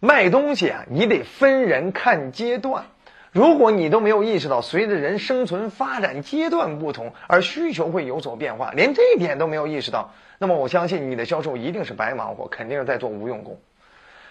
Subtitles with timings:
[0.00, 2.84] 卖东西啊，你得分人看阶段。
[3.32, 13.58] 如果你都没有意识到，随着人生存发展阶段不同，而需求会有所变化，连这一点都没有意识到，那么我相信你的销售一定是白忙活，肯定是在做无用功。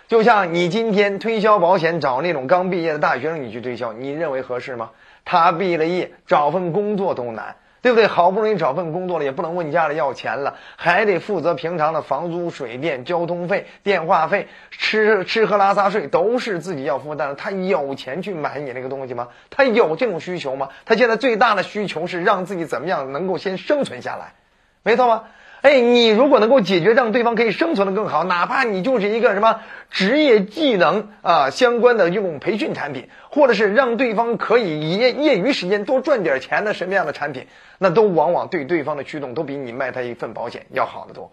[0.08, 4.92] 就像你今天推销保险，找那种刚毕业的大学生你去推销，你认为合适吗？
[5.24, 7.56] 他毕了业，找份工作都难。
[7.86, 8.08] 对不对？
[8.08, 17.36] 好不容易找份工作了，也不能问家里要钱了，还得负责平常的房租、水电、交通费、电话费、吃吃喝拉撒睡，都是自己要负担。
[17.36, 19.28] 他有钱去买你那个东西吗？
[19.52, 20.70] 他有这种需求吗？
[20.84, 24.34] 他现在最大的需求是让自己怎么样能够先生存下来，
[24.82, 25.26] 没错吧？
[25.66, 37.48] 哎，你如果能够解决让对方可以生存的更好，哪怕你就是一个什么职业技能啊相关的这种培训产品，或者是让对方可以业业余时间多赚点钱的什么样的产品，
[37.80, 41.32] 那都往往对对方的驱动都比你卖他一份保险要好得多。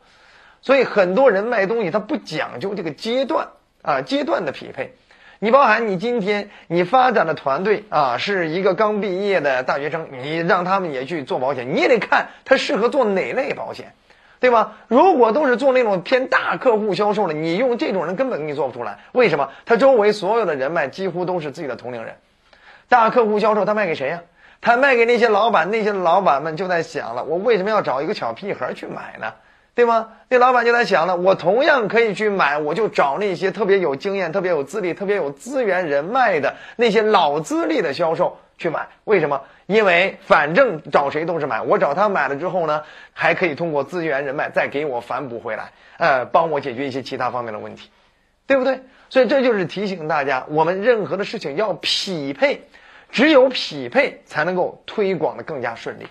[0.63, 3.49] 所以很多人卖东西他不讲究这个阶段
[3.83, 4.95] 啊阶段的匹配。
[5.41, 13.93] 你包含你今天你发展的团队啊是一个刚毕业的大学生，你让他们也去做保险，你也得看他适合做哪类保险。
[14.43, 14.73] 对吧？
[14.89, 18.99] 如果都是做那种偏大客户销售的，你用这种人根本给你做不出来。
[19.13, 19.49] 为什么？
[19.65, 22.17] 他周围所有的人脉几乎都是自己的同龄人。
[22.89, 24.21] 大客户销售他卖给谁呀？
[24.61, 29.33] 他卖给那些老板，那些老板们就在想了：我为什么要找一个小屁孩去买呢？
[29.77, 30.09] 对吗？
[30.29, 38.37] 那老板就在想了：我同样可以去买，我就找那些特别有经验、特别有资历、特别有资源人脉的那些老资历的销售。
[38.59, 39.41] 去买，为什么？
[39.73, 42.83] 因为反正找谁都是买，我找他买了之后呢，
[43.15, 47.89] 还可以通过资源人脉再给我反哺回来，呃，帮我解决一些其他方面的问题，
[48.47, 48.83] 对不对？
[49.09, 52.65] 所以这就是提醒大家，我们任何的事情要匹配，
[53.11, 56.07] 只有匹配才能够推广的更加顺利。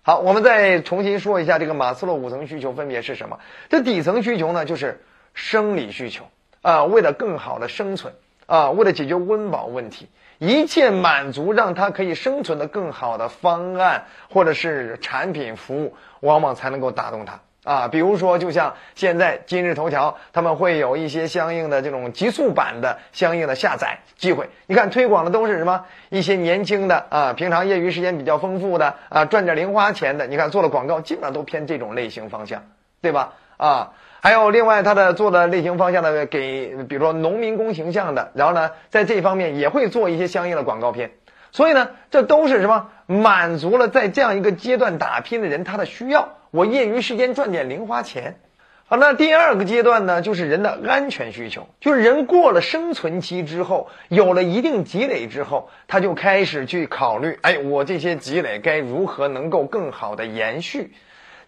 [0.00, 3.40] 好，我们再重新说一下这个马斯洛五层需求分别是什么？
[3.68, 5.04] 这底层需求呢，就是
[5.34, 6.24] 生理需求
[6.62, 8.14] 啊，为了更好的生存
[8.46, 10.08] 啊，为了解决温饱问题。
[10.42, 17.86] 一切满足让他可以生存的更好的方案，或者是产品服务，往往才能够打动他啊。
[17.86, 24.50] 比如说，就像现在今日头条，他们会有一些相应的这种极速版的相应的下载机会。
[24.66, 25.84] 你看，推广的都是什么？
[26.08, 30.26] 一些年轻的啊，平常业余时间比较丰富的啊，赚点零花钱的。
[30.26, 32.64] 你看做了广告，基本上都偏这种类型方向，
[33.00, 33.34] 对吧？
[33.58, 33.92] 啊。
[34.24, 41.10] 还有另外，他的做的类型方向的，给比如说农民工形象的，然后呢，在这方面也会做一些相应的广告片。
[41.50, 42.90] 所以呢，这都是什么？
[43.08, 46.36] 满足了在这样一个阶段打拼的人他的需要。
[46.52, 48.36] 我业余时间赚点零花钱。
[48.84, 60.92] 好，那第二个阶段呢，就是人的安全需求，就是人过了生存期之后，有了一定积累之后，他就开始去考虑，哎，我这些积累该如何能够更好的延续。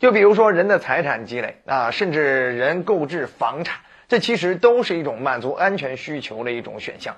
[0.04, 7.16] 就比如说人的财产积累啊，甚至人购置房产，这其实都是一种满足安全需求的一种选项，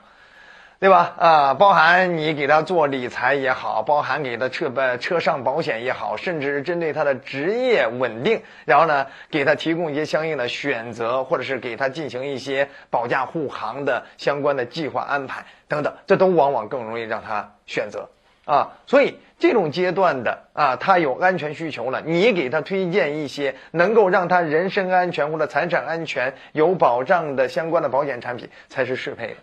[0.79, 1.13] 对吧？
[1.19, 18.09] 啊，包含你给他做理财也好，包含给他车呃车上保险也好，甚至针对他的职业稳定，然后呢，给他提供一些相应的选择，或者是给他进行一些保驾护航的相关的计划安排等等，这都往往更容易让他选择。
[18.47, 29.37] 啊，所以这种阶段的啊，他有安全需求了，你给他推荐一些能够让他人身安全或者财产安全有保障的相关的保险产品才是适配的。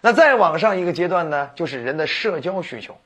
[0.00, 2.96] 那再往上一个阶段呢，就是人的社交需求。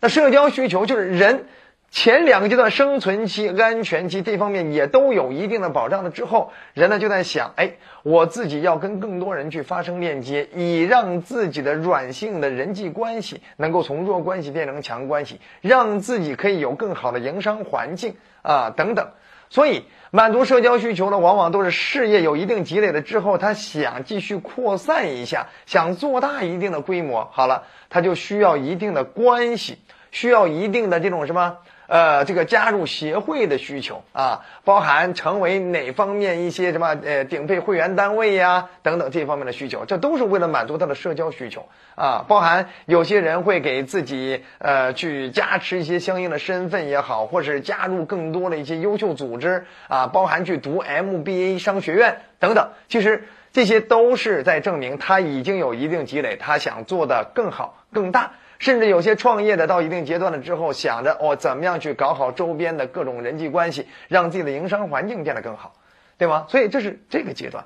[0.00, 1.46] 那社交需求就是人。
[1.90, 19.08] 前两个阶段生存期、安全期这方面也都有一定的保障了之后，人呢就在想：哎，我自己要跟更多人去发生链接，以让自己的软性的人际关系能够从弱关系变成强关系，让自己可以有更好的营商环境啊等等。
[19.48, 27.28] 所以，满足社交需求呢，往往都是事业有一定积累了之后，他想继续扩散一下，想做大一定的规模。
[27.32, 29.78] 好了，他就需要一定的关系，
[30.10, 31.58] 需要一定的这种什么？
[31.86, 42.24] 呃，这个加入协会的需求啊，包含成为哪方面一些什么呃顶配会员单位呀等等这方面的需求，这都是为了满足他的社交需求啊。
[42.26, 52.70] 包含有些人会给自己呃去加持一些相应的身份也好，或是加入更多的一些优秀组织啊，包含去读 MBA 商学院等等。
[52.88, 58.32] 其实这些都是在证明他已经有一定积累，他想做的更好更大。
[58.58, 65.74] 甚至有些创业的到一定阶段了之后，想着哦，怎么样去搞好周边的各种人际关系，让自己的营商环境变得更好，
[66.18, 66.46] 对吗？
[66.48, 67.64] 所以这是这个阶段。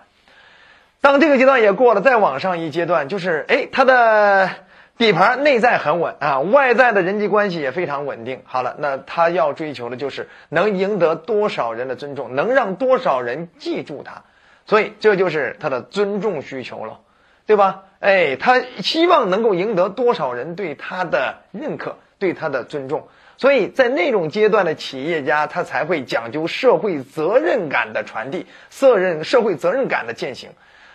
[1.01, 4.51] 当这个阶段也过了，再往上一阶段，就是哎，他的
[4.99, 8.43] 底盘内在很稳啊，外在的人际关系也非常稳定。
[8.45, 14.23] 好了，那他要追求的就是能赢得多少人的尊重，能让多少人记住他，
[14.67, 17.01] 所以这就是他的尊重需求了。
[17.47, 17.83] 对吧？
[18.01, 23.09] 哎，他希望能够赢得多少人对他的认可，对他的尊重。
[23.37, 30.51] 所以在那种阶段的企业家，他才会讲究社会责任感的传递，责任社会责任感的践行。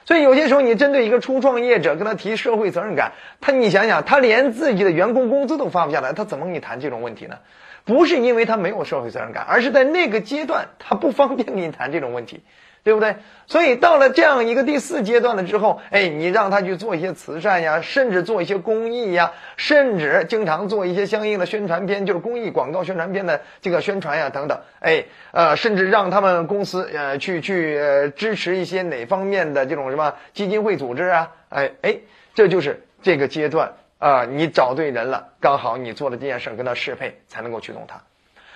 [0.06, 7.38] 所以有些时候，你针对一个初创业者跟他提社会责任感，他你想想，他连自己的员工工资都发不下来，他怎么跟你谈这种问题呢？
[7.86, 12.42] 不是因为他没有社会责任感，而是在那个阶段他不方便跟你谈这种问题。
[12.86, 13.16] 对不对？
[13.48, 31.98] 所以到了这样一个第四阶段了之后，哎，你让他去做一些慈善呀，甚至做一些公益呀，甚至经常做一些相应的宣传片，就是公益广告宣传片的这个宣传呀等等，哎，呃，甚至让他们公司呃去去呃支持一些哪方面的这种什么基金会组织啊，哎哎，
[32.36, 38.04] 这就是这个阶段啊，你找对人了，刚好你做的这件事跟他适配，才能够驱动他。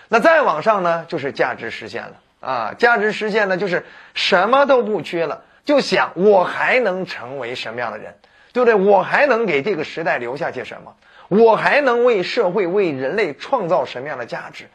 [0.08, 2.12] 那再往上呢，就是价值实现了。
[2.40, 8.16] 啊，价值实现呢，就是什么都不缺了，就想我还能成为什么样的人，
[8.54, 8.76] 对不对？
[8.76, 10.96] 我还能给这个时代留下些什么？
[11.28, 14.66] 我还能为社会、为人类创造什么样的价值，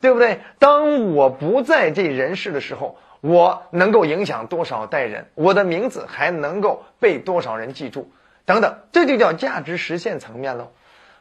[0.00, 0.38] 对不对？
[0.58, 5.26] 当我不在这人世的时候，我能够影响多少代人？
[5.34, 8.12] 我的名字还能够被多少人记住？
[8.44, 10.70] 等等，这就叫价值实现层面喽。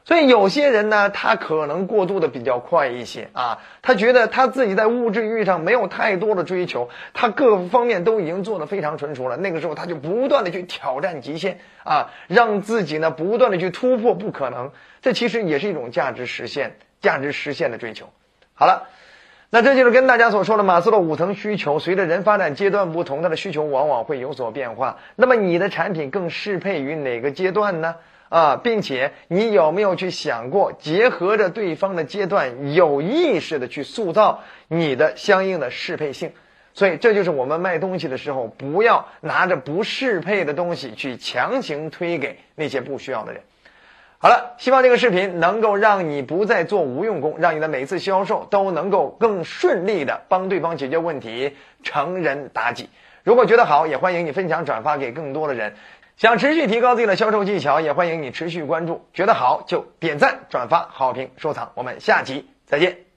[0.06, 9.38] 所以有些人呢，他可能过渡的比较快一些啊，他觉得他自己在物质欲上没有太多的追求，他各方面都已经做得非常成熟了。
[9.38, 14.72] 那个时候他就不断的去挑战极限啊，让自己呢不断的去突破不可能。
[15.02, 18.10] 这其实也是一种价值实现、价值实现的追求。
[18.54, 18.90] 好了，
[19.56, 24.98] 那这就是跟大家所说的马斯洛五层需求，随着人发展阶段不同，他的需求往往会有所变化。
[25.16, 27.98] 那么你的产品更适配于哪个阶段呢？
[28.30, 36.32] 啊，并且你有没有去想过，结合着对方的阶段，有意识的去塑造你的相应的适配性？
[36.74, 43.44] 所以这就是我们卖东西的时候，不要拿着不适配的东西去强行推给那些不需要的人。
[44.24, 52.90] 好了，希望这个视频能够让你不再做无用功，让你的每次销售都能够更顺利的帮对方解决问题，成人妲己。
[53.24, 55.74] 如果觉得好，也欢迎你分享转发给更多的人。
[56.16, 59.06] 想持续提高自己的销售技巧，也欢迎你持续关注。
[59.14, 61.74] 觉得好就点赞、转发、好评、收藏。
[61.76, 63.13] 我们下集再见。